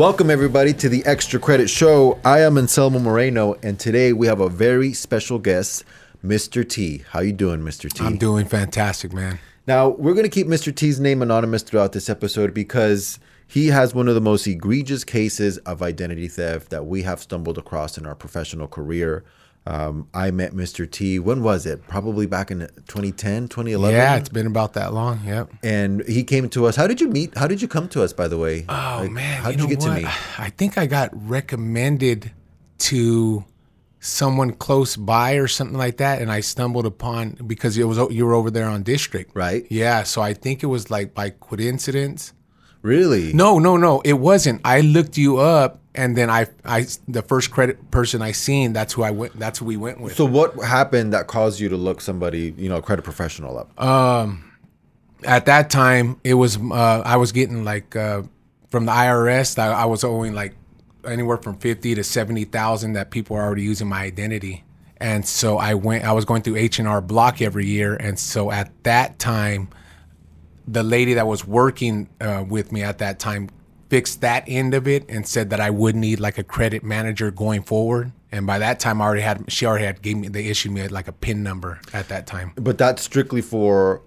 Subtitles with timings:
[0.00, 2.18] Welcome everybody to the Extra Credit Show.
[2.24, 5.84] I am Anselmo Moreno, and today we have a very special guest,
[6.24, 6.66] Mr.
[6.66, 7.04] T.
[7.10, 7.92] How you doing, Mr.
[7.92, 8.02] T?
[8.02, 9.38] I'm doing fantastic, man.
[9.66, 10.74] Now we're going to keep Mr.
[10.74, 15.58] T's name anonymous throughout this episode because he has one of the most egregious cases
[15.58, 19.22] of identity theft that we have stumbled across in our professional career.
[19.66, 20.90] Um, I met Mr.
[20.90, 21.18] T.
[21.18, 21.86] When was it?
[21.86, 23.94] Probably back in 2010, 2011.
[23.96, 25.20] Yeah, it's been about that long.
[25.24, 25.52] Yep.
[25.62, 26.76] And he came to us.
[26.76, 27.36] How did you meet?
[27.36, 28.64] How did you come to us, by the way?
[28.68, 29.96] Oh Like, man, how did you, know get what?
[29.96, 30.08] to me?
[30.38, 32.32] I think I got recommended
[32.78, 33.44] to
[34.00, 38.24] someone close by or something like that, and I stumbled upon because it was you
[38.24, 39.66] were over there on District, Right.
[39.70, 42.32] Yeah, so I think it was like by coincidence.
[42.80, 43.34] Really?
[43.34, 44.62] No, no, no, it wasn't.
[44.64, 48.92] I looked you up, and then I, I, the first credit person I seen, that's
[48.92, 49.38] who I went.
[49.38, 50.16] That's who we went with.
[50.16, 53.82] So what happened that caused you to look somebody, you know, a credit professional up?
[53.82, 54.50] Um,
[55.24, 58.22] at that time it was uh, i was getting like uh,
[58.70, 60.54] from the irs I, I was owing like
[61.04, 64.64] anywhere from 50 to 70000 that people were already using my identity
[64.98, 68.70] and so i went i was going through h&r block every year and so at
[68.84, 69.68] that time
[70.68, 73.48] the lady that was working uh, with me at that time
[73.90, 77.30] fixed that end of it and said that i would need like a credit manager
[77.30, 78.12] going forward.
[78.32, 80.86] And by that time i already had she already had gave me they issued me
[80.88, 82.52] like a pin number at that time.
[82.54, 84.00] But that's strictly for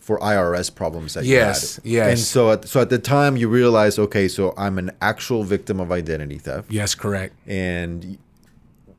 [0.00, 2.06] for IRS problems that Yes, you had.
[2.08, 2.10] yes.
[2.12, 5.78] And so at, so at the time you realized, okay, so I'm an actual victim
[5.80, 7.34] of identity theft, yes correct.
[7.46, 8.18] And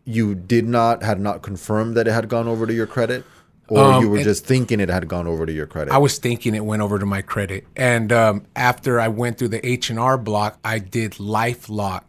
[0.05, 3.25] you did not had not confirmed that it had gone over to your credit,
[3.69, 5.93] or you were Um, just thinking it had gone over to your credit.
[5.93, 9.49] I was thinking it went over to my credit, and um, after I went through
[9.49, 12.03] the H and R block, I did LifeLock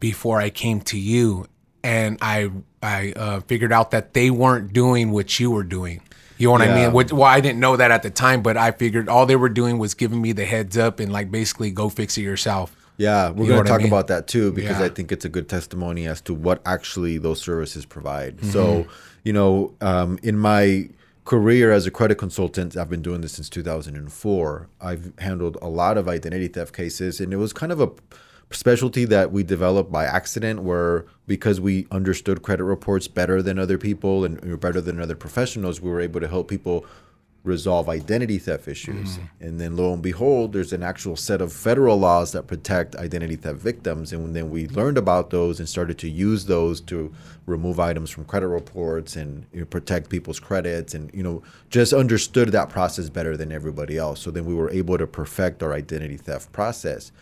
[0.00, 1.46] before I came to you,
[1.82, 2.50] and I
[2.82, 6.02] I uh, figured out that they weren't doing what you were doing.
[6.38, 6.92] You know what I mean?
[6.92, 9.48] Which, well, I didn't know that at the time, but I figured all they were
[9.48, 12.76] doing was giving me the heads up and like basically go fix it yourself.
[12.98, 13.88] Yeah, we're You know going to I talk mean?
[13.88, 14.86] about that too because Yeah.
[14.86, 18.38] I think it's a good testimony as to what actually those services provide.
[18.38, 18.50] Mm-hmm.
[18.50, 18.86] So,
[19.24, 20.88] you know, um, in my
[21.24, 24.68] career as a credit consultant, I've been doing this since 2004.
[24.80, 27.90] I've handled a lot of identity theft cases, and it was kind of a
[28.52, 33.76] specialty that we developed by accident where because we understood credit reports better than other
[33.76, 36.86] people and better than other professionals we were able to help people
[37.46, 39.16] resolve identity theft issues.
[39.16, 39.44] Mm-hmm.
[39.44, 43.36] And then lo and behold, there's an actual set of federal laws that protect identity
[43.36, 44.12] theft victims.
[44.12, 44.74] And then we mm-hmm.
[44.74, 47.14] learned about those and started to use those to
[47.46, 51.92] remove items from credit reports and you know, protect people's credits and, you know, just
[51.92, 54.20] understood that process better than everybody else.
[54.20, 57.12] So then we were able to perfect our identity theft process.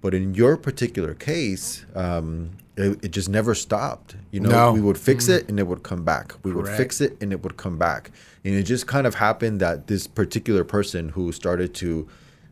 [0.00, 4.16] But in your particular case, um, it, it just never stopped.
[4.30, 4.72] You know, No.
[4.72, 6.34] we would fix it and it would come back.
[6.42, 8.10] We would fix it and it would come back.
[8.44, 12.08] And it just kind of happened that this particular person who started to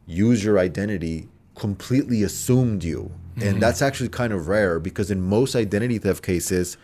[0.06, 3.10] use your identity completely assumed you.
[3.40, 6.76] And that's actually kind of rare because in most identity theft cases,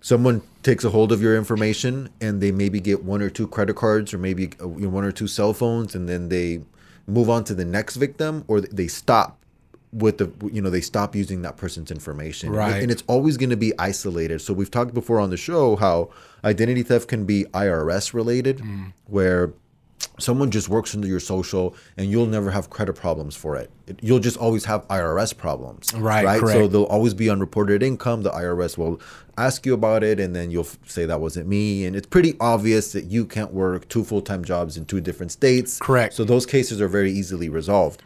[0.00, 3.76] someone takes a hold of your information and they maybe get one or two credit
[3.76, 6.62] cards or maybe uh, one or two cell phones and then they
[7.06, 9.38] move on to the next victim or they stop
[9.92, 12.82] with the you know they stop using that person's information Right.
[12.82, 16.10] and it's always going to be isolated so we've talked before on the show how
[16.44, 18.92] identity theft can be irs related Mm.
[19.06, 19.52] where
[20.18, 23.70] someone just works under your social and you'll never have credit problems for it.
[24.02, 26.70] You'll just always have irs problems Right, right so correct.
[26.72, 29.00] there'll always be unreported income the irs will
[29.38, 32.92] ask you about it and then you'll say that wasn't me and it's pretty obvious
[32.92, 36.12] that you can't work two full-time jobs in two different states Correct.
[36.14, 38.02] so those cases are very easily resolved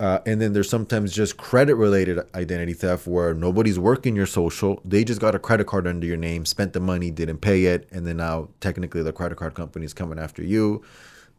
[0.00, 4.80] uh, and then there's sometimes just credit related identity theft where nobody's working your social.
[4.84, 7.88] They just got a credit card under your name, spent the money, didn't pay it,
[7.90, 10.82] and then now technically the credit card company is coming after you.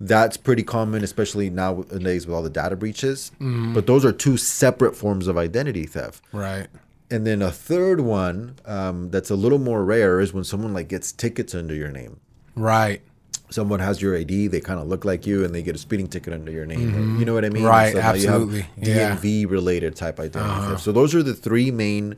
[0.01, 3.31] That's pretty common, especially nowadays with all the data breaches.
[3.39, 6.23] But those are two separate forms of identity theft.
[6.31, 6.67] Right.
[7.11, 10.87] And then a third one um, that's a little more rare is when someone like
[10.87, 12.19] gets tickets under your name
[12.55, 13.01] Right.
[13.49, 16.07] Someone has your ID, they kind of look like you, and they get a speeding
[16.07, 16.95] ticket under your name.
[17.15, 17.63] or- you know what I mean?
[17.63, 17.71] Mm-hmm.
[17.71, 19.17] Right, So absolutely, You yeah.
[19.45, 20.83] related type identity theft.
[20.83, 22.15] So those are the three main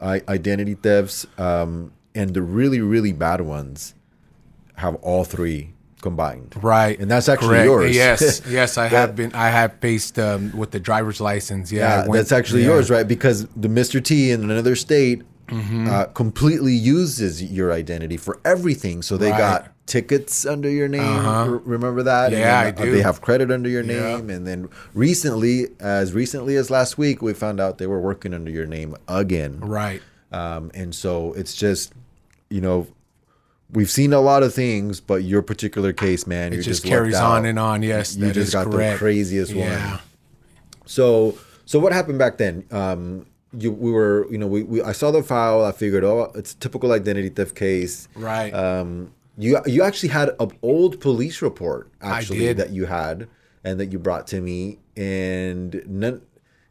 [0.00, 3.94] uh, identity thefts, um, and the really really bad ones
[4.76, 6.54] have all three combined.
[6.62, 6.96] Right.
[7.00, 7.64] And that's actually Correct.
[7.64, 7.96] yours.
[7.96, 8.42] Yes.
[8.48, 9.32] Yes, I have been.
[9.34, 11.72] I have faced um, with the driver's license.
[11.72, 11.80] Yeah.
[11.80, 12.68] Yeah, went- that's actually yeah.
[12.68, 13.06] yours, right?
[13.08, 14.02] Because the Mr.
[14.02, 15.88] T in another state Mm-hmm.
[15.88, 19.00] uh, completely uses your identity for everything.
[19.00, 19.38] So they Right.
[19.38, 21.02] got tickets under your name.
[21.26, 22.32] R- Remember that?
[22.32, 22.40] Uh-huh.
[22.40, 22.92] Yeah, I do.
[22.92, 24.16] They have credit under your Yeah.
[24.18, 28.32] name, and then recently, as recently as last week, we found out they were working
[28.34, 29.58] under your name again.
[29.60, 30.02] Right.
[30.30, 31.92] Um, and so it's just,
[32.50, 32.86] you know,
[33.72, 37.16] we've seen a lot of things, but your particular case, man, It just just carries
[37.16, 37.82] on and on.
[37.82, 38.94] Yes, You that just is got correct.
[38.94, 39.64] the craziest one.
[39.64, 39.90] Yeah.
[39.92, 40.00] one.
[40.86, 42.64] So So what happened back then?
[42.70, 43.26] Um,
[43.58, 45.64] you we were you know we, we I saw the file.
[45.64, 48.06] I figured oh it's a typical identity theft case.
[48.14, 48.52] Right.
[48.52, 53.28] Um, you you actually had an old police report actually that you had
[53.64, 56.22] and that you brought to me and none.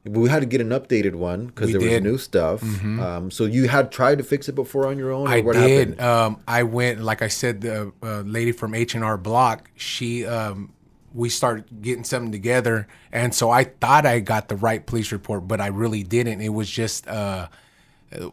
[0.06, 2.04] We had to get an updated one because there was did.
[2.04, 2.12] Mm-hmm.
[2.12, 2.64] new stuff.
[2.64, 5.28] Um, so you had tried to fix it before on your own.
[5.28, 5.90] Or I what did.
[5.90, 6.02] happened?
[6.02, 9.70] Um, I went, like I said, the uh, lady from H and R Block.
[9.76, 10.72] She, um,
[11.14, 15.46] we started getting something together, and so I thought I got the right police report,
[15.46, 16.40] but I really didn't.
[16.40, 17.50] It was just, uh,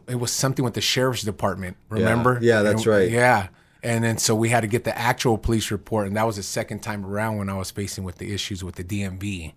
[0.07, 1.75] it was something with the sheriff's department.
[1.89, 2.39] Remember?
[2.41, 3.11] Yeah, that's And- right.
[3.11, 3.47] Yeah.
[3.85, 6.43] And then so we had to get the actual police report, and that was the
[6.43, 9.53] second time around when I was facing with the issues with the DMV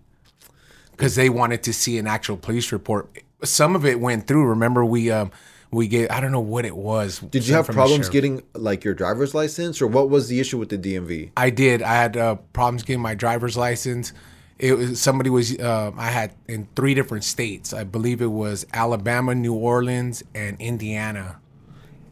[0.91, 3.09] because they wanted to see an actual police report.
[3.43, 4.45] Some of it went through.
[4.45, 5.31] Remember, we um
[5.71, 7.17] we get I don't know what it was.
[7.17, 10.69] Did you have problems getting like your driver's license, or what was the issue with
[10.69, 11.31] the DMV?
[11.35, 11.81] I did.
[11.81, 14.13] I had uh, problems getting my driver's license.
[14.59, 17.73] It was somebody was uh, I had in three different states.
[17.73, 21.39] I believe it was Alabama, New Orleans, and Indiana.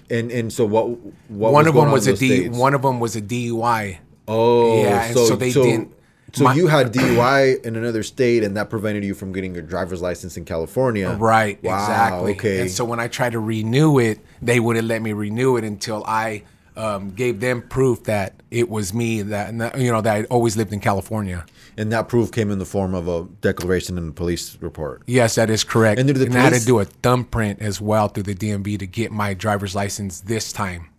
[0.09, 0.89] And and so what?
[1.29, 2.57] What one was of them was a states?
[2.57, 3.97] One of them was a DUI.
[4.27, 5.93] Oh, Yeah, and so they didn't-
[6.33, 9.63] So my- you had DUI in another state, and that prevented you from getting your
[9.63, 11.15] driver's license in California.
[11.17, 12.31] Right, Wow, exactly.
[12.33, 12.59] Okay.
[12.61, 16.03] And so when I tried to renew it, they wouldn't let me renew it until
[16.05, 16.43] I
[16.75, 20.73] um, gave them proof that it was me that, you know that I always lived
[20.73, 21.43] in California.
[21.77, 25.03] And that proof came in the form of a declaration in the police report.
[25.07, 25.99] Yes, that is correct.
[25.99, 28.79] And And, did the I had to do a thumbprint as well through the DMV
[28.79, 30.89] to get my driver's license this time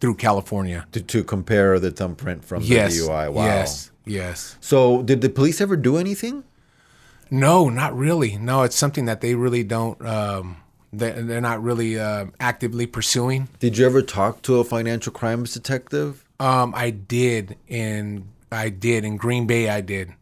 [0.00, 0.86] through California.
[0.92, 2.96] To, to compare the thumbprint from Yes.
[2.98, 3.32] the DUI.
[3.32, 3.44] Wow.
[3.44, 3.90] Yes.
[4.06, 4.56] Yes.
[4.60, 6.44] So did the police ever do anything?
[7.30, 8.36] No, not really.
[8.36, 10.00] No, it's something that they really don't.
[10.06, 10.58] Um,
[10.92, 13.48] they, they're not really uh, actively pursuing.
[13.58, 16.24] Did you ever talk to a financial crimes detective?
[16.38, 19.68] Um, I did in I did in Green Bay.
[19.68, 20.12] I did,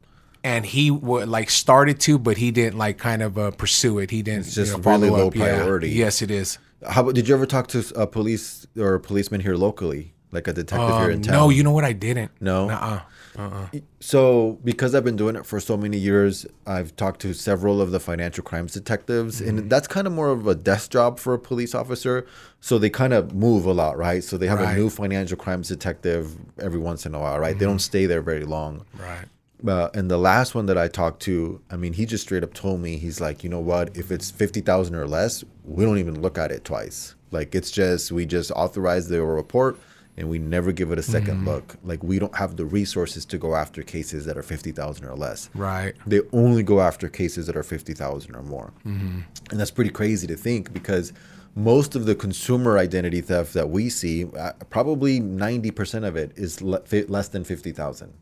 [0.42, 4.10] and he would like started to, but he didn't like kind of uh, pursue it.
[4.10, 4.46] He didn't.
[4.46, 5.34] It's just you know, really low up.
[5.34, 5.58] Yeah.
[5.58, 5.90] priority.
[5.90, 6.58] Yes, it is.
[6.88, 10.48] How about, did you ever talk to a police or a policeman here locally, like
[10.48, 11.32] a detective here in Um, town?
[11.34, 11.84] no, you know what?
[11.84, 12.30] I didn't.
[12.40, 12.68] No?
[12.70, 13.00] Uh.
[13.38, 13.66] Uh.
[14.00, 17.90] So, because I've been doing it for so many years, I've talked to several of
[17.90, 21.38] the financial crimes detectives, and that's kind of more of a desk job for a
[21.38, 22.26] police officer.
[22.60, 24.22] So they kind of move a lot, right?
[24.22, 27.58] So they have a new financial crimes detective every once in a while, right?
[27.58, 28.84] They don't stay there very long.
[28.98, 29.26] Right.
[29.66, 32.52] Uh, and the last one that I talked to, I mean, he just straight up
[32.52, 33.96] told me, he's like, you know what?
[33.96, 37.14] If it's fifty thousand or less, we don't even look at it twice.
[37.30, 39.78] Like it's just we just authorize the report
[40.16, 41.76] and we never give it a 2nd look.
[41.82, 45.16] Like we don't have the resources to go after cases that are fifty thousand or
[45.16, 45.48] less.
[45.54, 45.94] Right.
[46.06, 50.26] They only go after cases that are fifty thousand or more, and that's pretty crazy
[50.26, 51.12] to think because
[51.54, 56.32] most of the consumer identity theft that we see, uh, probably ninety percent of it
[56.36, 58.12] is le- less than fifty thousand.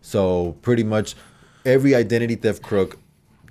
[0.00, 1.14] So pretty much
[1.64, 2.98] every identity theft crook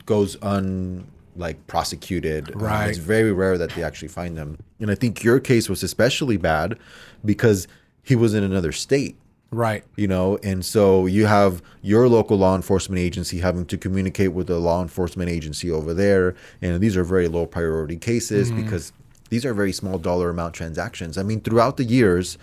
[0.06, 1.08] goes un
[1.38, 2.52] like prosecuted.
[2.56, 4.58] Um, it's very rare that they actually find them.
[4.80, 6.78] And I think your case was especially bad
[7.24, 7.68] because
[8.04, 9.18] he was in another state
[9.50, 9.86] Right.
[9.96, 14.48] you know and so you have your local law enforcement agency having to communicate with
[14.48, 18.92] the law enforcement agency over there and these are very low priority cases because
[19.30, 22.38] these are very small dollar amount transactions i mean throughout the years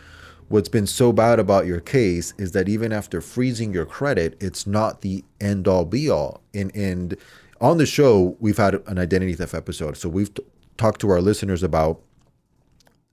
[0.48, 4.66] what's been so bad about your case is that even after freezing your credit it's
[4.66, 7.18] not the end all be all and and
[7.61, 10.42] on the show we've had an identity theft episode so we've t-
[10.76, 12.00] talked to our listeners about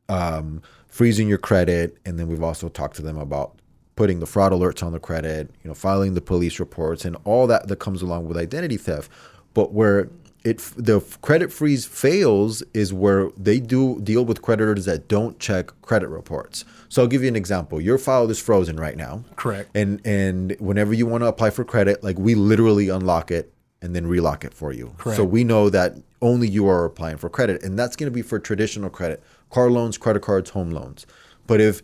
[0.10, 3.58] um, freezing your credit, and then we've also talked to them about
[3.96, 7.48] putting the fraud alerts on the credit, you know, filing the police reports, and all
[7.48, 9.10] that that comes along with identity theft.
[9.54, 10.10] But where
[10.44, 15.72] it the credit freeze fails is where they do deal with creditors that don't check
[15.82, 16.66] credit reports.
[16.90, 17.80] So I'll give you an example.
[17.80, 19.24] Your file is frozen right now.
[19.36, 19.70] Correct.
[19.76, 23.96] And and whenever you want to apply for credit, like we literally unlock it and
[23.96, 24.94] then relock it for you.
[24.98, 25.18] Correct.
[25.18, 28.22] So we know that only you are applying for credit, and that's going to be
[28.22, 31.06] for traditional credit, car loans, credit cards, home loans.
[31.48, 31.82] But if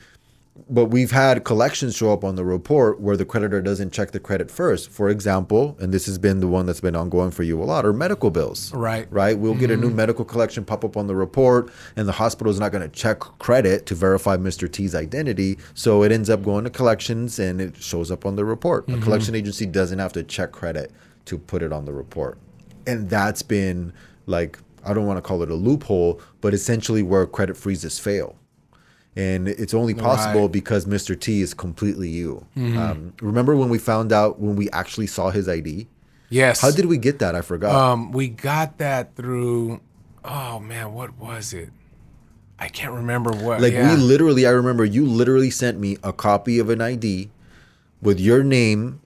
[0.69, 4.19] but we've had collections show up on the report where the creditor doesn't check the
[4.19, 4.89] credit first.
[4.89, 7.85] For example, and this has been the one that's been ongoing for you a lot,
[7.85, 8.73] are medical bills.
[8.73, 9.07] Right.
[9.11, 9.37] Right.
[9.37, 9.95] We'll get a new mm-hmm.
[9.95, 13.19] medical collection pop up on the report, and the hospital is not going to check
[13.19, 14.71] credit to verify Mr.
[14.71, 15.57] T's identity.
[15.73, 18.87] So it ends up going to collections and it shows up on the report.
[18.87, 19.03] A mm-hmm.
[19.03, 20.91] collection agency doesn't have to check credit
[21.27, 22.37] to put it on the report.
[22.85, 23.93] And that's been
[24.25, 28.35] like, I don't want to call it a loophole, but essentially where credit freezes fail
[29.17, 30.51] and it's only possible Right.
[30.51, 31.19] because Mr.
[31.19, 32.45] T is completely you.
[32.55, 35.87] Um, remember when we found out when we actually saw his ID?
[36.29, 36.61] Yes.
[36.61, 37.33] How did we get that?
[37.33, 37.73] I forgot.
[37.73, 39.81] Um, we got that through.
[40.23, 41.69] Oh man, what was it?
[42.59, 43.59] I can't remember what.
[43.59, 43.95] like yeah.
[43.95, 47.31] we literally, I remember you literally sent me a copy of an ID
[48.01, 49.01] with your name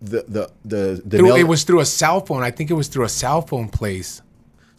[0.00, 2.42] the the the, the Through, mail- it was through a cell phone.
[2.42, 4.22] I think it was through a cell phone place.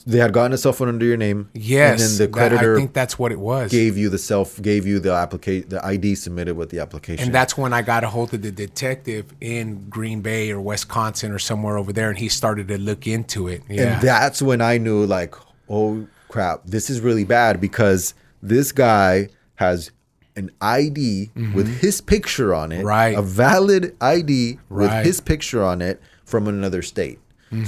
[0.06, 1.50] they had gotten a cell phone under your name.
[1.54, 3.72] Yes, and then the that- creditor I think that's what it was.
[3.72, 7.26] gave you the self gave you the application the ID submitted with the application.
[7.26, 11.32] and that's when I got a hold of the detective in Green Bay or Wisconsin
[11.32, 13.64] or somewhere over there, and he started to look into it.
[13.70, 15.36] Yeah, And that's when I knew, like,
[15.70, 19.92] oh crap, this is really bad because this guy has
[20.38, 22.88] an ID with his picture on it, Mm-hmm.
[22.88, 23.18] Right.
[23.18, 27.20] A valid ID with his picture on it from another state.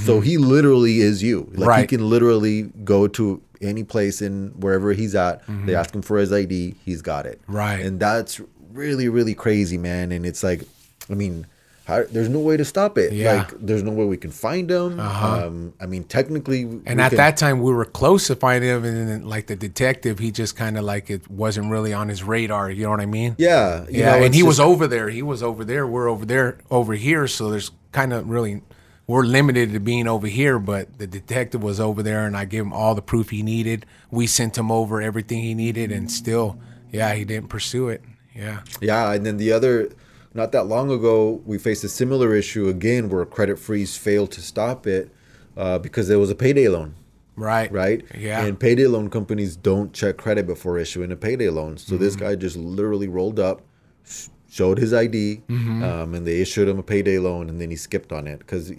[0.05, 1.49] So he literally is you.
[1.53, 1.89] Like he Mm-hmm.
[1.97, 5.45] Can literally go to any place in wherever he's at.
[5.47, 5.75] They Mm-hmm.
[5.75, 7.39] ask him for his ID, he's got it.
[7.47, 7.79] Right.
[7.79, 8.39] And that's
[8.73, 10.11] really, really crazy, man.
[10.11, 10.61] And it's like,
[11.09, 11.47] I mean,
[11.89, 13.11] how, there's no way to stop it.
[13.11, 13.31] Yeah.
[13.31, 13.37] Uh-huh.
[13.39, 14.99] Like, there's no way we can find him.
[14.99, 18.83] Um, I mean, technically, And at can- that time, we were close to finding him,
[18.85, 22.23] and then, like the detective, he just kind of like it wasn't really on his
[22.23, 22.69] radar.
[22.71, 23.35] You know what I mean?
[23.37, 24.17] yeah, you yeah.
[24.17, 25.09] know, and he was over there.
[25.09, 25.85] He was over there.
[25.85, 27.27] We're over there, over here.
[27.27, 28.61] So there's kind of really
[29.07, 30.59] we're limited to being over here.
[30.59, 33.85] But the detective was over there, and I gave him all the proof he needed.
[34.11, 36.59] We sent him over everything he needed, and still,
[36.91, 38.03] yeah, he didn't pursue it.
[38.35, 38.61] Yeah.
[38.79, 39.89] Yeah, and then the other,
[40.33, 44.31] not that long ago, we faced a similar issue again where a credit freeze failed
[44.33, 45.09] to stop it
[45.57, 46.95] uh, because there was a payday loan,
[47.35, 47.71] Right.
[47.71, 48.05] right?
[48.17, 48.43] Yeah.
[48.45, 51.77] And payday loan companies don't check credit before issuing a payday loan.
[51.77, 52.25] So this Mm-hmm.
[52.25, 53.61] guy just literally rolled up,
[54.05, 55.83] sh- showed his ID, Mm-hmm.
[55.83, 58.71] um, and they issued him a payday loan, and then he skipped on it because,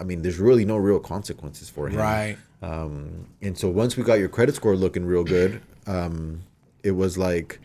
[0.00, 1.96] I mean, there's really no real consequences for him.
[1.96, 2.36] Right.
[2.60, 6.40] Um, and so once we got your credit score looking real good, um,
[6.82, 7.60] it was like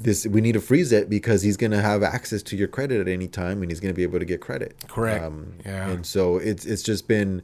[0.00, 3.00] this we need to freeze it because he's going to have access to your credit
[3.00, 4.76] at any time and he's going to be able to get credit.
[4.84, 5.24] Um, Correct.
[5.66, 5.88] Yeah.
[5.90, 7.42] And so it's it's just been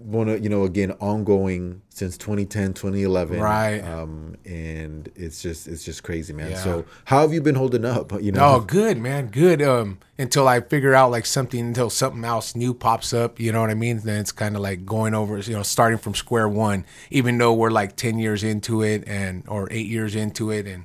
[0.00, 3.80] one of you know again ongoing since 2010 2011 Right.
[3.80, 6.58] um and it's just it's just crazy man Yeah.
[6.62, 9.60] so how have you been holding up you know Oh, good man, good.
[9.60, 13.60] Um, until I figure out like something, until something else new pops up, you know
[13.60, 13.98] what I mean?
[13.98, 16.84] Then it's kind of like going over, you know, starting from square one.
[17.10, 20.84] Even though we're like ten years into it, and or eight years into it, and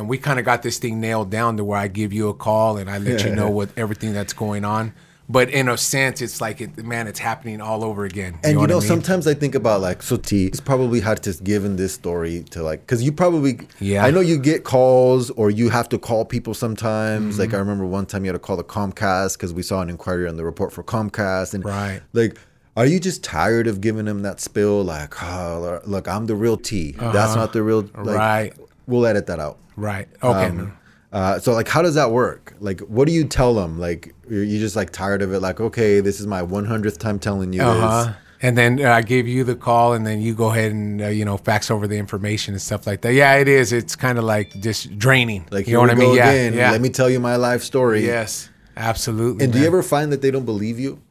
[0.00, 2.34] and we kind of got this thing nailed down to where I give you a
[2.34, 4.94] call and I let you know what everything that's going on.
[5.28, 8.38] But in a sense, it's like it, man, it's happening all over again.
[8.42, 8.88] And you what know, I mean?
[8.88, 12.62] sometimes I think about like, so T, he's probably had to given this story to
[12.64, 14.04] like, because you probably, Yeah.
[14.04, 17.34] I know you get calls or you have to call people sometimes.
[17.34, 17.40] Mm-hmm.
[17.42, 19.90] Like, I remember one time you had to call the Comcast because we saw an
[19.90, 21.54] inquiry on the report for Comcast.
[21.54, 22.00] And Right.
[22.12, 22.36] like,
[22.76, 24.82] are you just tired of giving them that spill?
[24.82, 26.92] Like, oh, look, I'm the real T.
[26.92, 28.16] That's not the real, like, Uh-huh.
[28.16, 28.52] Right.
[28.86, 29.58] We'll edit that out.
[29.76, 30.08] right?
[30.22, 30.46] Okay.
[30.46, 30.76] Um,
[31.12, 32.54] uh, so like, how does that work?
[32.60, 33.78] Like, what do you tell them?
[33.80, 35.40] Like, you're you just like tired of it?
[35.40, 38.14] Like, okay, this is my 100th time telling you Uh this.
[38.42, 41.08] And then uh, I gave you the call, and then you go ahead and uh,
[41.08, 43.12] you know fax over the information and stuff like that.
[43.12, 43.70] Yeah, it is.
[43.70, 45.46] It's kind of like just draining.
[45.50, 46.08] Like you know what I mean?
[46.10, 46.54] go Yeah, again.
[46.54, 46.70] yeah.
[46.70, 48.06] Let me tell you my life story.
[48.06, 49.44] Yes, absolutely.
[49.44, 51.02] And do you ever find that they don't believe you?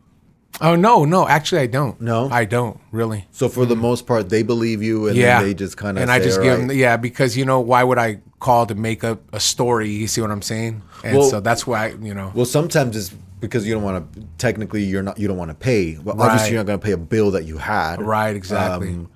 [0.62, 1.28] Oh no, no.
[1.28, 2.00] Actually, I don't.
[2.02, 2.30] No?
[2.30, 3.26] I don't really.
[3.32, 5.40] So for the most part, they believe you, and yeah.
[5.40, 6.78] then they just kind of and I just "All give right." them.
[6.78, 9.90] Yeah, because you know why would I call to make up a story?
[9.90, 10.82] You see what I'm saying?
[11.04, 12.32] And Well- so that's why you know.
[12.36, 14.22] Well, sometimes it's because you don't want to.
[14.38, 15.18] Technically, you're not.
[15.18, 15.98] You don't want to pay.
[16.04, 16.26] Well, Right.
[16.26, 18.02] obviously, you're not going to pay a bill that you had.
[18.02, 18.90] Right, exactly.
[18.90, 19.10] Um,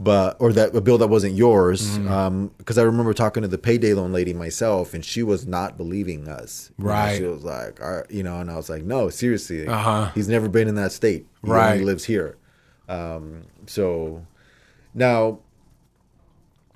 [0.00, 1.98] but or that a bill that wasn't yours.
[1.98, 2.46] Mm-hmm.
[2.58, 6.28] Because I remember talking to the payday loan lady myself, and she was not believing
[6.28, 6.70] us.
[6.78, 7.16] You know, Right.
[7.16, 9.66] she was like, All right, you know, and I was like, no, seriously.
[9.66, 10.10] Uh-huh.
[10.14, 11.26] He's never been in that state.
[11.44, 11.78] He Right.
[11.80, 12.36] he lives here.
[12.88, 14.24] Um, so
[14.94, 15.40] now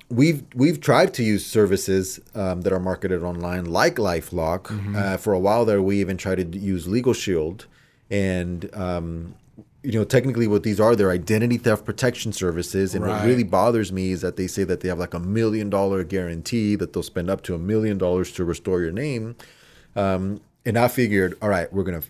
[0.09, 4.63] we've we've tried to use services um, that are marketed online like LifeLock.
[4.63, 4.95] Mm-hmm.
[4.95, 7.65] Uh, for a while there, we even tried to use Legal Shield,
[8.11, 9.35] and um,
[9.83, 12.95] you know technically what these are, they're identity theft protection services.
[12.95, 15.69] And what really bothers me is that they say that they have like a million
[15.69, 19.35] dollar guarantee that they'll spend up to a million dollars to restore your name.
[19.95, 22.01] Um, and I figured, all right, we're gonna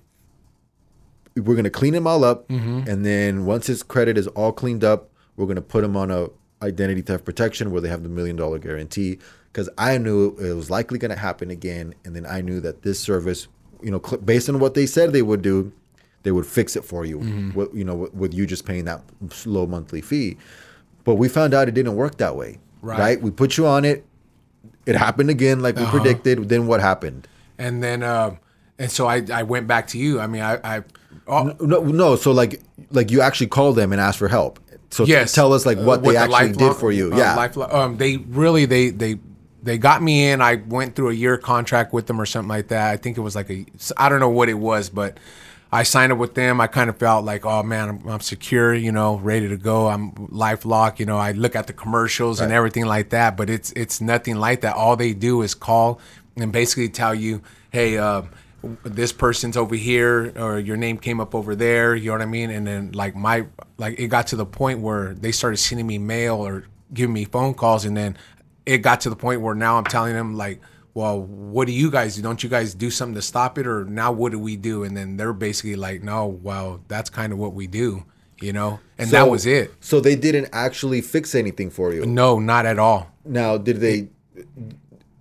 [1.35, 2.47] we're gonna clean him all up,
[2.87, 6.27] and then once his credit is all cleaned up, we're gonna put him on a
[6.61, 9.17] identity theft protection where they have the million dollar guarantee.
[9.51, 12.99] Because I knew it was likely gonna happen again, and then I knew that this
[12.99, 13.47] service,
[13.81, 15.71] you know, cl- based on what they said they would do,
[16.23, 17.19] they would fix it for you.
[17.55, 19.01] With, you know, with, with you just paying that
[19.45, 20.37] low monthly fee.
[21.03, 22.59] But we found out it didn't work that way.
[22.81, 22.99] Right.
[22.99, 23.21] right?
[23.21, 24.05] We put you on it.
[24.85, 26.49] It happened again, like we predicted.
[26.49, 27.27] Then what happened?
[27.59, 28.39] and then um,
[28.79, 30.19] and so I I went back to you.
[30.19, 30.83] I mean I I.
[31.27, 32.15] Oh, No, no.
[32.17, 32.59] So like,
[32.91, 34.59] like you actually called them and asked for help.
[34.89, 35.33] So yes.
[35.33, 37.13] tell us like what Uh, they the actually did for you.
[37.13, 37.35] uh, yeah.
[37.35, 39.19] lifelong- um, they really they they
[39.61, 40.41] they got me in.
[40.41, 42.91] I went through a year contract with them or something like that.
[42.91, 43.65] I think it was like a
[43.97, 45.17] I don't know what it was, but
[45.73, 46.61] I signed up with them.
[46.61, 49.87] I kind of felt like, oh man, I'm, I'm secure, you know, ready to go.
[49.87, 51.17] I'm LifeLock, you know.
[51.17, 54.75] I look at the commercials and everything like that, but it's it's nothing like that.
[54.75, 55.99] All they do is call
[56.37, 57.97] and basically tell you, hey.
[57.97, 58.23] Uh,
[58.83, 62.25] this person's over here or your name came up over there you know what i
[62.25, 63.45] mean and then like my
[63.77, 67.25] like it got to the point where they started sending me mail or giving me
[67.25, 68.17] phone calls and then
[68.65, 70.61] it got to the point where now i'm telling them like
[70.93, 73.85] well what do you guys do don't you guys do something to stop it or
[73.85, 77.39] now what do we do and then they're basically like no well that's kind of
[77.39, 78.05] what we do
[78.41, 82.05] you know and that was it So they didn't actually fix anything for you.
[82.05, 84.09] no not at all Now, did they?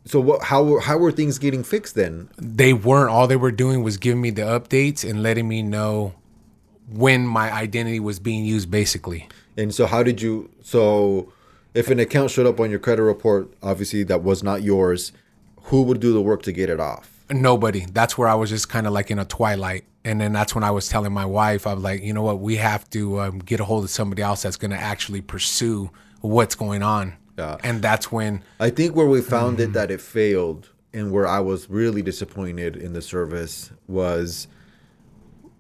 [0.05, 0.43] So what?
[0.45, 2.29] How how were things getting fixed then?
[2.37, 6.14] they weren't all they were doing was giving me the updates and letting me know
[6.88, 10.50] when my identity was being used basically And so how did you?
[10.62, 11.33] So
[11.75, 15.12] if an account showed up on your credit report, obviously that was not yours.
[15.64, 17.09] Who would do the work to get it off?
[17.31, 17.87] nobody.
[17.90, 19.85] That's where i was just kind of like in a twilight.
[20.04, 22.40] And then that's when i was telling my wife i was like you know what?
[22.40, 25.90] We have to um, get a hold of somebody else that's going to actually pursue
[26.21, 27.14] what's going on.
[27.38, 27.57] Yeah.
[27.64, 31.40] and that's when I think where we found it that it failed, and where I
[31.40, 34.49] was really disappointed in the service was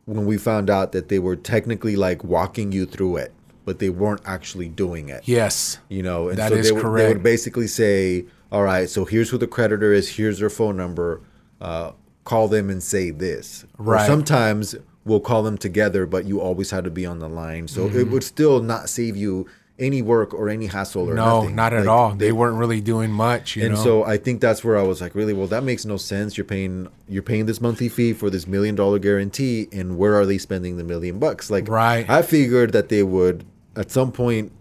[0.04, 3.32] when we found out that they were technically like walking you through it,
[3.64, 5.22] but they weren't actually doing it.
[5.26, 5.78] yes.
[5.88, 9.04] You know, and That so is they, would, they would basically say, "All right, so
[9.04, 10.08] here's who the creditor is.
[10.10, 11.20] Here's their phone number.
[11.60, 11.92] Uh,
[12.24, 14.06] call them and say this." Or Right.
[14.06, 17.88] sometimes we'll call them together, but you always had to be on the line, so
[17.88, 19.46] it would still not save you
[19.78, 21.16] any work or any hassle or Mm-hmm.
[21.16, 21.56] no nothing.
[21.56, 24.40] not at Like, all they, weren't really doing much you and know so I think
[24.40, 26.36] that's where I was like, really, well, that makes no sense.
[26.36, 30.26] You're paying you're paying this monthly fee for this million dollar guarantee, and where are
[30.26, 31.50] they spending the million bucks?
[31.50, 32.08] Like, Right.
[32.08, 33.44] I figured that they would
[33.74, 34.52] at some point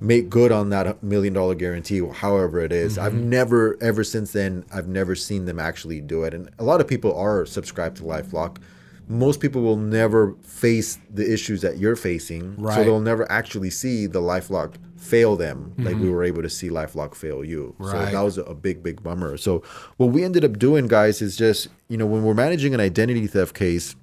[0.00, 2.98] make good on that million dollar guarantee, however it is.
[2.98, 3.30] I've Mm-hmm.
[3.30, 6.88] never ever since then I've never seen them actually do it, and a lot of
[6.88, 8.58] people are subscribed to LifeLock.
[9.06, 14.06] Most people will never face the issues that you're facing, so they'll never actually see
[14.06, 17.74] the LifeLock fail them like we were able to see LifeLock fail you.
[17.80, 18.12] So Mm-hmm.
[18.12, 19.36] That was a big, big bummer.
[19.36, 19.62] So
[19.98, 23.26] what we ended up doing, guys, is just you know when we're managing an identity
[23.26, 23.94] theft case,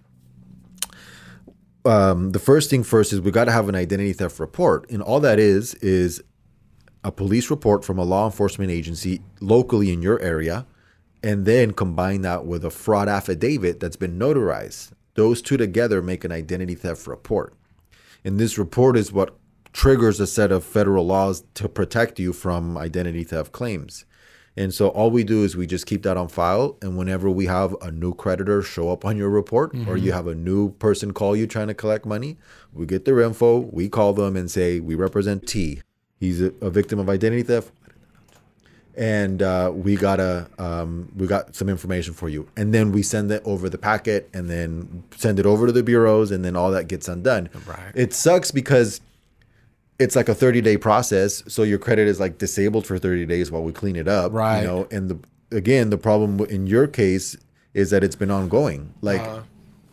[1.85, 5.01] um, the first thing first is we got to have an identity theft report, and
[5.01, 6.21] all that is is
[7.03, 10.65] a police report from a law enforcement agency locally in your area,
[11.23, 14.91] and then combine that with a fraud affidavit that's been notarized.
[15.15, 17.55] Those two together make an identity theft report.
[18.23, 19.35] And this report is what
[19.73, 24.05] triggers a set of federal laws to protect you from identity theft claims.
[24.57, 26.77] And so all we do is we just keep that on file.
[26.81, 30.27] And whenever we have a new creditor show up on your report or you have
[30.27, 32.37] a new person call you trying to collect money,
[32.73, 35.81] we get their info, we call them and say, We represent T.
[36.19, 37.71] He's a, a victim of identity theft
[38.95, 43.01] and uh, we got a um, we got some information for you and then we
[43.01, 46.55] send it over the packet and then send it over to the bureaus and then
[46.57, 47.93] all that gets undone Right.
[47.95, 48.99] it sucks because
[50.01, 53.51] it's like a 30 day process so your credit is like disabled for 30 days
[53.51, 54.61] while we clean it up Right.
[54.61, 55.17] you know and the
[55.55, 57.37] again the problem in your case
[57.73, 59.21] is that it's been ongoing like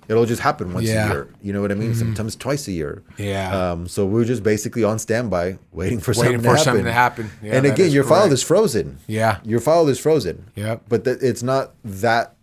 [0.08, 0.86] it'll just happen once.
[0.86, 1.02] Yeah.
[1.02, 1.10] Mm-hmm.
[1.10, 3.46] a year you know what i mean sometimes twice a year Yeah.
[3.72, 6.84] um, so we're just basically on standby waiting for Waiting something for to happen something
[6.84, 7.30] to happen.
[7.42, 9.38] Yeah, and again your file is frozen Yeah.
[9.44, 10.36] your file is frozen.
[10.56, 10.76] Yeah.
[10.88, 12.34] But that it's not that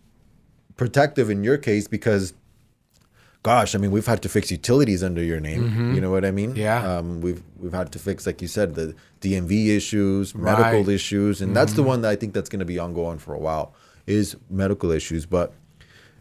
[0.76, 2.34] protective in your case because,
[3.50, 5.62] gosh, I mean, we've had to fix utilities under your name.
[5.94, 6.50] You know what I mean?
[6.50, 6.66] Mm-hmm.
[6.68, 6.80] Yeah.
[6.98, 8.86] Um, we've we've had to fix, like you said, the
[9.22, 10.74] DMV issues, medical Right.
[10.82, 10.90] Mm-hmm.
[10.98, 13.42] issues, and that's the one that I think that's going to be ongoing for a
[13.48, 13.66] while
[14.06, 15.22] is medical issues.
[15.26, 15.48] But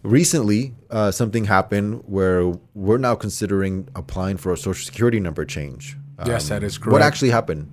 [0.04, 0.62] recently,
[0.98, 2.42] uh, something happened where
[2.86, 5.98] we're now considering applying for a social security number change.
[6.26, 7.64] Yes, Um, that is What actually happened?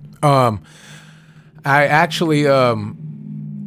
[1.65, 2.97] I actually um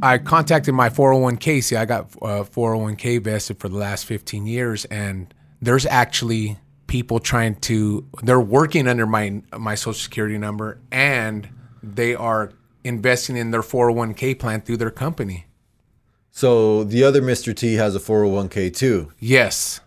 [0.03, 1.63] I contacted my 401k.
[1.63, 5.33] See, I got uh, 401k vested for the last 15 years, and
[5.67, 8.07] there's actually people trying to.
[8.23, 11.49] They're working under my my social security number, and
[11.83, 12.53] they are
[12.85, 15.47] investing in their 401k plan through their company.
[16.31, 17.55] So the other Mr.
[17.57, 19.13] T has a 401k too.
[19.19, 19.81] Yes.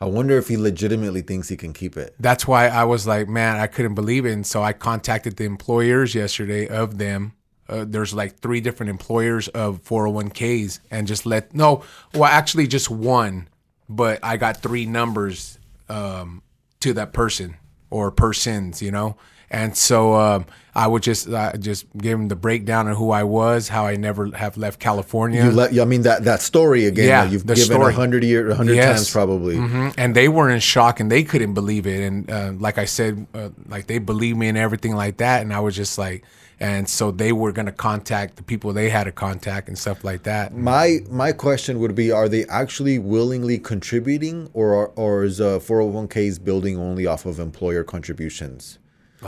[0.00, 2.14] I wonder if he legitimately thinks he can keep it.
[2.18, 4.32] That's why I was like, man, I couldn't believe it.
[4.32, 7.34] And so I contacted the employers yesterday of them.
[7.68, 12.90] Uh, there's like three different employers of 401ks and just let, no, well, actually just
[12.90, 13.49] one,
[13.90, 16.42] but I got three numbers um,
[16.78, 17.56] to that person
[17.90, 19.16] or persons, you know?
[19.52, 23.24] And so um, I would just uh, just give them the breakdown of who I
[23.24, 25.42] was, how I never have left California.
[25.44, 27.08] You let, I mean that that story again.
[27.08, 28.96] Yeah, you've given a hundred year, a hundred Yes.
[28.96, 29.56] times probably.
[29.56, 29.94] Mhm.
[29.98, 33.26] and they were in shock and they couldn't believe it and uh, like i said
[33.34, 36.22] uh, like they believed me and everything like that and i was just like
[36.60, 40.04] and so they were going to contact the people they had to contact and stuff
[40.04, 45.40] like that My my question would be: Are they actually willingly contributing, or or is
[45.40, 48.78] uh, 401ks building only off of employer contributions?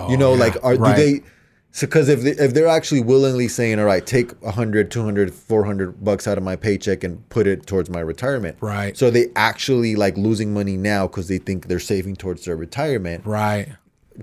[0.09, 0.96] You know, Oh, yeah, like are right.
[0.96, 1.26] do they?
[1.74, 6.05] So, because if, they, if they're actually willingly saying, all right, take 100, 200, 400
[6.05, 8.59] bucks out of my paycheck and put it towards my retirement.
[8.61, 8.94] Right.
[8.94, 13.24] So they actually like losing money now because they think they're saving towards their retirement.
[13.24, 13.68] Right.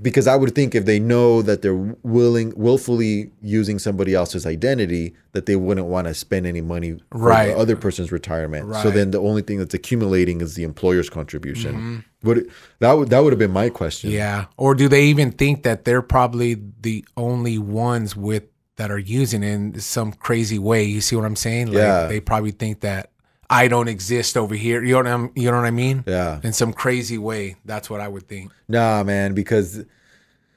[0.02, 5.14] Because I would think if they know that they're willing, willfully using somebody else's identity,
[5.34, 7.48] that they wouldn't want to spend any money for Right.
[7.48, 8.66] the other person's retirement.
[8.66, 8.86] So Right.
[8.86, 8.96] Mm-hmm.
[8.96, 12.04] then the only thing that's accumulating is the employer's contribution.
[12.24, 12.48] Would it,
[12.80, 14.12] that would that would have been my question.
[14.12, 14.46] Yeah.
[14.58, 18.44] Or do they even think that they're probably the only ones with
[18.76, 20.84] that are using it in some crazy way?
[20.84, 21.68] You see what I'm saying?
[21.68, 22.08] Like Yeah.
[22.08, 23.12] they probably think that
[23.50, 24.84] I don't exist over here.
[24.84, 26.04] You know what I'm, you know what I mean?
[26.06, 26.40] Yeah.
[26.44, 27.56] In some crazy way.
[27.66, 28.52] That's what I would think.
[28.68, 29.84] Nah, man, because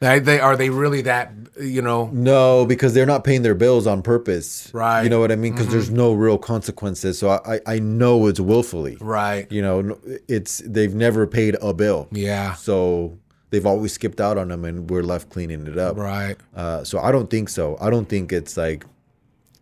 [0.01, 3.87] They, they are they really that you know No, because they're not paying their bills
[3.87, 4.69] on purpose.
[4.75, 4.97] Right.
[4.97, 5.05] Mm-hmm.
[5.05, 5.53] You know what I mean?
[5.53, 7.19] Because there's no real consequences.
[7.19, 8.97] So I, I know it's willfully.
[9.01, 9.51] right?
[9.51, 12.09] You know, it's they've never paid a bill.
[12.11, 12.55] Yeah.
[12.55, 13.17] So
[13.51, 15.97] they've always skipped out on them, and we're left cleaning it up.
[15.97, 16.37] Right.
[16.55, 17.77] Uh, so I don't think so.
[17.81, 18.85] I don't think it's like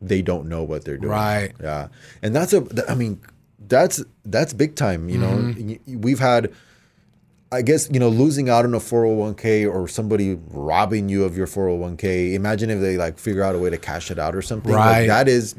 [0.01, 1.13] they don't know what they're doing.
[1.13, 1.53] Right.
[1.61, 1.89] Yeah.
[2.23, 3.21] And that's a I mean,
[3.69, 5.09] that's that's big time.
[5.09, 6.01] You know, Mm-hmm.
[6.01, 6.53] We've had.
[7.53, 11.49] I guess you know losing out on a 401k or somebody robbing you of your
[11.49, 12.35] 401k.
[12.35, 14.71] Imagine if they like figure out a way to cash it out or something.
[14.73, 15.07] Like, Right.
[15.09, 15.57] that is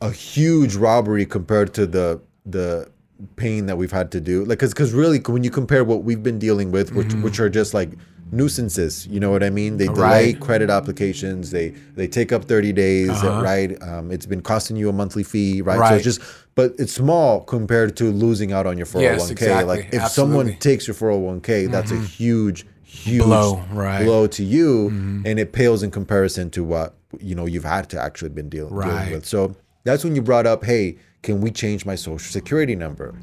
[0.00, 2.88] a huge robbery compared to the the
[3.34, 4.44] pain that we've had to do.
[4.44, 7.48] Like, cause, cause really, when you compare what we've been dealing with, which which are
[7.50, 7.90] just like
[8.32, 9.76] nuisances, you know what I mean?
[9.76, 10.02] They delay Mm-hmm.
[10.02, 10.40] Right.
[10.40, 11.50] credit applications.
[11.50, 13.42] They they take up thirty days, Uh-huh.
[13.42, 13.80] right?
[13.82, 15.88] Um, it's been costing you a monthly fee, right?
[15.88, 16.20] So it's just,
[16.54, 19.64] but it's small compared to losing out on your four hundred one k.
[19.64, 20.52] Like, if someone Absolutely.
[20.52, 20.58] Mm-hmm.
[20.60, 23.96] takes your four hundred one k, that's a huge, huge Blow, right.
[23.98, 24.04] Mm-hmm.
[24.06, 24.88] blow to you,
[25.24, 28.68] and it pales in comparison to what you know you've had to actually been deal-
[28.68, 29.12] dealing Right.
[29.12, 29.24] with.
[29.26, 33.14] So that's when you brought up, hey, can we change my social security number?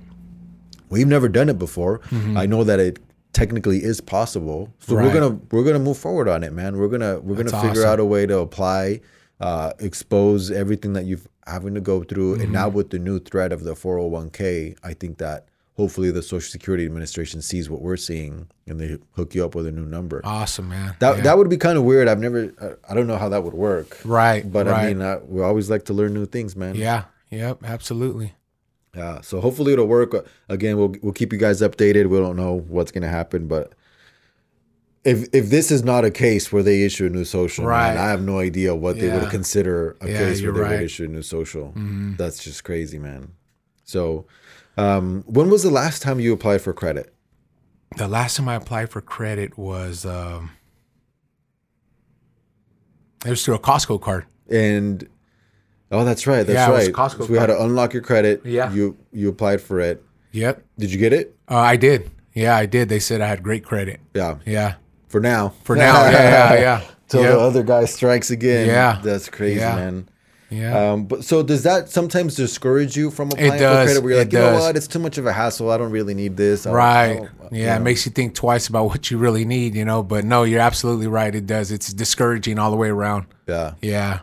[0.90, 2.00] We've never done it before.
[2.00, 2.38] Mm-hmm.
[2.38, 3.00] I know that it
[3.34, 4.74] technically is possible.
[4.80, 6.78] So we're gonna we're gonna move forward on it, man.
[6.78, 7.90] We're gonna we're gonna figure awesome.
[7.90, 9.02] out a way to apply,
[9.42, 12.34] uh, expose everything that you've having to go through.
[12.36, 12.52] And Mm-hmm.
[12.54, 16.86] now with the new threat of the 401k, I think that hopefully the Social Security
[16.86, 20.22] Administration sees what we're seeing and they hook you up with a new number.
[20.24, 20.96] Awesome, man.
[21.00, 21.24] That Yeah.
[21.24, 22.08] that would be kind of weird.
[22.08, 22.52] I've never.
[22.62, 23.98] I- I don't know how that would work.
[24.06, 26.76] Right, But I mean, uh, we always like to learn new things, man.
[26.76, 27.06] yeah.
[27.32, 27.64] Yep.
[27.66, 28.34] Absolutely.
[28.96, 29.22] Yeah.
[29.22, 30.14] So hopefully it'll work.
[30.14, 32.08] Uh, Again, we'll we'll keep you guys updated.
[32.10, 33.74] We don't know what's gonna happen, but
[35.04, 37.96] if if this is not a case where they issue a new social, Right.
[37.96, 40.66] man, I have no idea what they would consider a Yeah, case where they right.
[40.70, 40.76] Mm-hmm.
[40.80, 41.74] would issue a new social.
[42.18, 43.34] That's just crazy, man.
[43.84, 44.26] So,
[44.78, 47.14] um, when was the last time you applied for credit?
[47.98, 50.52] The last time I applied for credit was um,
[53.26, 54.26] it was through a Costco card.
[54.50, 55.08] And
[55.94, 56.46] oh, that's right.
[56.46, 56.96] That's Yeah, it was right.
[56.96, 58.42] Costco So we had to unlock your credit.
[58.46, 58.72] Yeah.
[58.74, 60.04] You you applied for it.
[60.32, 60.64] Yep.
[60.80, 61.36] Did you get it?
[61.50, 62.10] Uh, I did.
[62.34, 62.90] Yeah, I did.
[62.90, 64.00] They said I had great credit.
[64.14, 64.38] Yeah.
[64.46, 64.76] Yeah.
[65.08, 65.54] For now.
[65.64, 66.04] For now.
[66.10, 66.22] yeah.
[66.22, 66.54] Yeah.
[66.60, 66.82] Yeah.
[67.08, 67.32] Till Yep.
[67.34, 68.66] the other guy strikes again.
[68.68, 69.00] Yeah.
[69.04, 69.76] That's crazy, Yeah.
[69.76, 70.10] man.
[70.50, 70.92] yeah.
[70.94, 73.86] Um, but so does that sometimes discourage you from applying for does.
[73.86, 74.02] credit?
[74.04, 75.70] Where you're It like, you know what, it's too much of a hassle.
[75.70, 76.66] I don't really need this.
[76.66, 77.30] I don't- I Right.
[77.52, 77.76] Yeah, you know.
[77.76, 80.02] it makes you think twice about what you really need, you know.
[80.02, 81.34] But no, you're absolutely right.
[81.36, 81.72] It does.
[81.72, 83.26] It's discouraging all the way around.
[83.48, 83.74] yeah.
[83.84, 84.20] Yeah.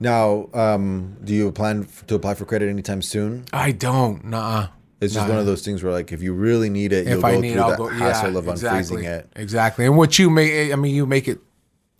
[0.00, 3.44] Now, um, do you plan to apply for credit anytime soon?
[3.52, 4.24] I don't.
[4.26, 4.68] Nuh-uh.
[5.00, 7.20] It's just one of those things where, like, if you really need it, you'll If
[7.22, 7.88] go I through I'll that go.
[7.88, 9.02] hassle Yeah, of exactly.
[9.02, 9.32] unfreezing it.
[9.36, 9.86] Exactly.
[9.86, 11.38] And what you make, I mean, you make it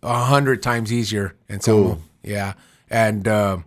[0.02, 1.34] a hundred times easier.
[1.48, 2.02] And so, Cool.
[2.24, 2.54] yeah.
[2.90, 3.64] And um,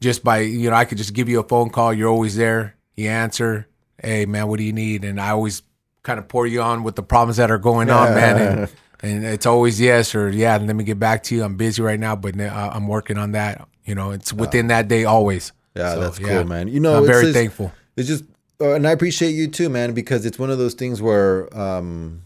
[0.00, 1.94] just by you know, I could just give you a phone call.
[1.94, 2.74] You're always there.
[2.96, 3.68] You answer.
[4.02, 5.02] Hey, man, what do you need?
[5.04, 5.62] And I always
[6.02, 8.36] kind of pour you on with the problems that are going on, man.
[8.58, 8.68] And,
[9.02, 10.58] and it's always yes or yeah.
[10.58, 11.42] Let me get back to you.
[11.42, 13.66] I'm busy right now, but uh, I'm working on that.
[13.84, 15.52] You know, it's within that day always.
[15.76, 16.28] Yeah, So, that's yeah.
[16.28, 16.68] cool, man.
[16.68, 17.72] You know, I'm very just- thankful.
[17.96, 18.24] It's just,
[18.60, 22.22] uh, and I appreciate you too, man, because it's one of those things where um,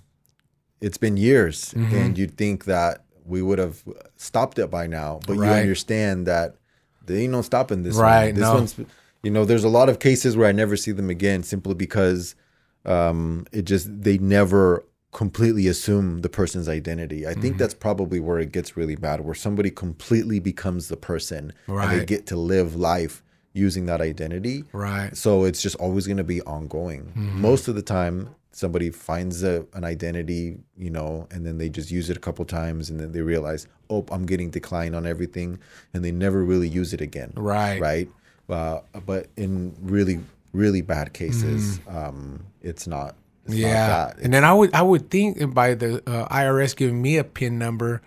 [0.80, 1.94] it's been years, Mm-hmm.
[1.94, 3.82] and you'd think that we would have
[4.16, 6.54] stopped it by now, but you understand that
[7.04, 7.96] they ain't no stopping this.
[7.96, 8.34] Right, One.
[8.34, 8.54] This no.
[8.54, 8.76] one's,
[9.22, 12.34] you know, there's a lot of cases where I never see them again simply because
[12.86, 17.26] um, it just they never completely assume the person's identity.
[17.26, 17.40] I Mm-hmm.
[17.40, 21.90] think that's probably where it gets really bad, where somebody completely becomes the person and
[22.00, 23.22] they get to live life
[23.54, 24.64] using that identity.
[24.72, 25.16] Right.
[25.16, 27.12] So it's just always going to be ongoing.
[27.14, 31.90] Most of the time, somebody finds a, an identity, you know, and then they just
[31.90, 35.58] use it a couple times and then they realize, oh, I'm getting declined on everything.
[35.94, 37.32] And they never really use it again.
[37.36, 37.80] Right.
[37.80, 38.08] Right.
[38.48, 40.20] Uh, but in really,
[40.52, 43.14] really bad cases, um, it's not.
[43.48, 47.16] It's yeah, and then I would I would think by the uh, IRS giving me
[47.16, 48.02] a PIN number,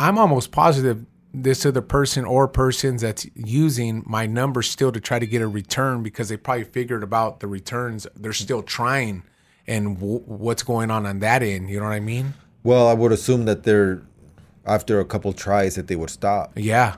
[0.00, 5.18] I'm almost positive this other person or persons that's using my number still to try
[5.18, 8.06] to get a return because they probably figured about the returns.
[8.16, 9.22] They're still trying,
[9.66, 11.68] and w- what's going on on that end.
[11.70, 12.34] You know what I mean?
[12.62, 14.02] Well, I would assume that they're
[14.64, 16.52] after a couple tries that they would stop.
[16.56, 16.96] Yeah.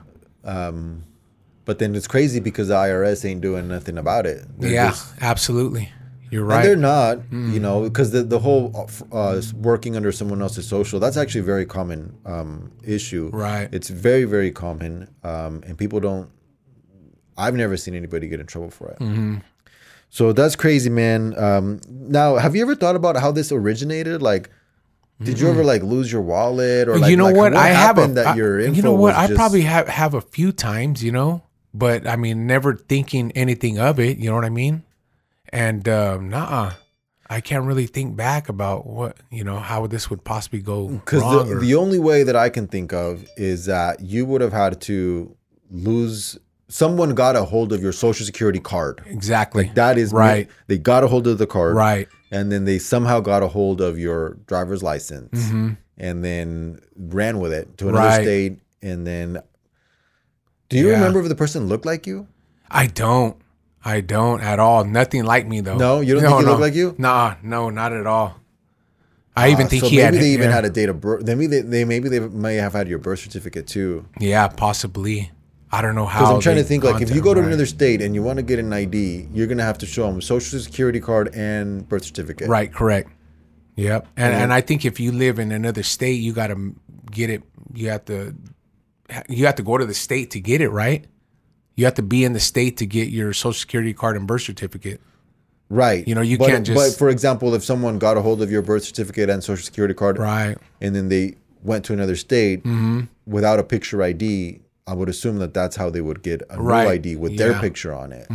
[1.65, 4.43] But then it's crazy because the IRS ain't doing nothing about it.
[4.59, 4.89] They're yeah.
[4.89, 5.91] just- absolutely.
[6.31, 6.57] You're right.
[6.57, 10.99] And they're not, you know, because the, the whole uh, working under someone else's social,
[10.99, 13.29] that's actually a very common um, issue.
[13.33, 13.69] Right.
[13.71, 15.07] It's very, very common.
[15.23, 16.29] Um, and people don't,
[17.37, 18.99] I've never seen anybody get in trouble for it.
[18.99, 19.37] Mm-hmm.
[20.09, 21.37] So that's crazy, man.
[21.37, 24.21] Um, now, have you ever thought about how this originated?
[24.21, 24.49] Like,
[25.21, 27.55] did you ever like lose your wallet or like, you know like, what?
[27.55, 28.07] I have a.
[28.07, 29.15] that I- your info you know what?
[29.15, 31.03] I just- probably have have a few times.
[31.03, 34.17] You know, but I mean, never thinking anything of it.
[34.17, 34.83] You know what I mean?
[35.51, 36.73] And um, nah,
[37.29, 41.21] I can't really think back about what you know how this would possibly go Because
[41.21, 44.53] the, or- the only way that I can think of is that you would have
[44.53, 45.35] had to
[45.71, 46.37] lose.
[46.71, 49.01] Someone got a hold of your social security card.
[49.07, 49.71] exactly.
[49.73, 50.47] That is Right.
[50.67, 52.07] They got a hold of the card, Right.
[52.31, 57.51] And then they somehow got a hold of your driver's license, and then ran with
[57.53, 58.17] it to another Mm-hmm.
[58.17, 58.23] Right.
[58.23, 58.59] state.
[58.83, 59.41] And then,
[60.69, 60.93] do you Yeah.
[60.93, 62.27] remember if the person looked like you?
[62.69, 63.35] I don't.
[63.83, 64.83] I don't at all.
[64.83, 65.77] Nothing like me though.
[65.77, 66.01] No?
[66.01, 66.95] You don't think he looked like you?
[66.97, 68.35] Nah, no, not at all.
[69.35, 70.13] I even Uh, think so he maybe had.
[70.15, 70.55] they even yeah.
[70.55, 71.25] had a date of birth.
[71.25, 74.05] Maybe they, they maybe they may have had your birth certificate too.
[74.19, 75.31] Yeah, possibly.
[75.71, 76.19] I don't know how.
[76.21, 77.47] Because I'm trying to think like if you go to right.
[77.47, 80.17] another state and you want to get an ID, you're gonna have to show them
[80.17, 82.49] a social security card and birth certificate.
[82.49, 83.11] Right, correct.
[83.75, 84.07] Yep.
[84.17, 86.75] And and I think if you live in another state, you got to
[87.11, 87.43] get it.
[87.73, 88.35] You have to
[89.29, 91.05] you have to go to the state to get it, right?
[91.79, 94.41] You have to be in the state to get your social security card and birth
[94.41, 94.99] certificate.
[95.69, 96.05] Right.
[96.05, 96.75] You know, you but, can't just.
[96.77, 99.93] But for example, if someone got a hold of your birth certificate and social security
[99.93, 100.57] card, Right.
[100.81, 103.03] and then they went to another state Mm-hmm.
[103.25, 106.83] without a picture ID, I would assume that that's how they would get a Right.
[106.83, 107.53] new ID with their Yeah.
[107.53, 107.61] Mm-hmm.
[107.61, 108.27] picture on it.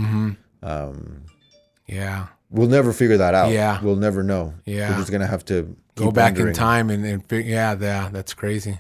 [1.87, 2.27] Yeah.
[2.49, 3.51] We'll never figure that out.
[3.53, 3.79] Yeah.
[3.83, 4.55] We'll never know.
[4.65, 4.89] Yeah.
[4.93, 8.33] We're just gonna have to Go back in time and, and fig- yeah, yeah, that's
[8.33, 8.79] crazy.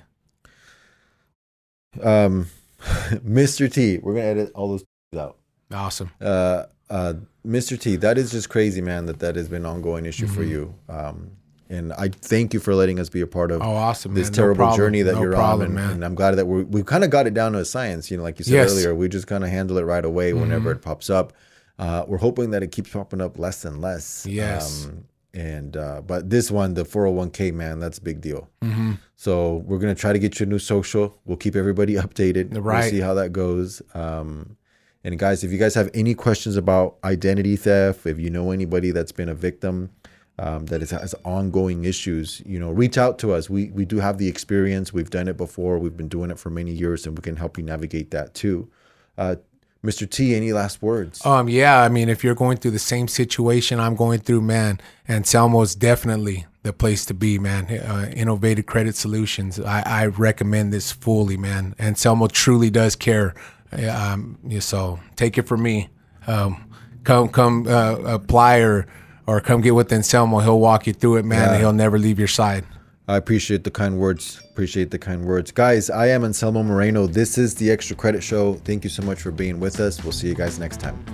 [2.02, 2.46] Um,
[3.24, 3.72] Mr.
[3.72, 4.84] T, we're gonna edit all those
[5.18, 5.38] out.
[5.72, 6.10] Awesome.
[6.20, 7.14] uh, uh,
[7.46, 7.78] Mr.
[7.80, 9.06] T, that is just crazy, man.
[9.06, 10.34] That that has been an ongoing issue Mm-hmm.
[10.34, 10.74] for you.
[10.88, 11.30] Um,
[11.70, 14.12] and I thank you for letting us be a part of Oh, awesome.
[14.14, 14.34] this man.
[14.34, 14.76] Terrible problem.
[14.78, 15.82] journey that No you're problem, on.
[15.82, 18.10] And, and I'm glad that we we kind of got it down to a science.
[18.10, 18.70] You know, like you said Yes.
[18.70, 18.78] Mm-hmm.
[18.80, 21.32] earlier, we just kind of handle it right away whenever it pops up.
[21.78, 24.26] Uh, we're hoping that it keeps popping up less and less.
[24.26, 24.84] Yes.
[24.86, 28.48] Um, and uh, but this one, the 401k, man, that's a big deal.
[28.62, 28.92] Mm-hmm.
[29.16, 31.20] So we're gonna try to get you a new social.
[31.24, 32.52] We'll keep everybody updated.
[32.52, 32.88] We'll Right.
[32.90, 33.82] see how that goes.
[33.94, 34.56] Um,
[35.02, 38.90] and guys, if you guys have any questions about identity theft, if you know anybody
[38.90, 39.90] that's been a victim
[40.38, 43.50] um, that is, has ongoing issues, you know, reach out to us.
[43.50, 44.92] We we do have the experience.
[44.92, 45.78] We've done it before.
[45.78, 48.70] We've been doing it for many years, and we can help you navigate that too.
[49.18, 49.36] Uh,
[49.84, 50.08] Mr.
[50.08, 51.24] T, any last words?
[51.26, 54.80] Um, yeah, I mean, if you're going through the same situation I'm going through, man,
[55.08, 57.66] Anselmo's definitely the place to be, man.
[57.66, 59.60] Uh, innovative credit solutions.
[59.60, 61.74] I, I recommend this fully, man.
[61.78, 63.34] Anselmo truly does care.
[63.72, 65.90] Um, so take it from me.
[66.26, 66.70] Um,
[67.04, 68.86] come, come, uh, apply or,
[69.26, 70.38] or come get with Anselmo.
[70.38, 71.50] He'll walk you through it, man.
[71.50, 72.64] and he'll never leave your side.
[73.06, 74.40] I appreciate the kind words.
[74.50, 75.50] Appreciate the kind words.
[75.50, 77.06] Guys, I am Anselmo Moreno.
[77.06, 78.54] This is the Extra Credit Show.
[78.54, 80.02] Thank you so much for being with us.
[80.02, 81.04] We'll see you guys next time.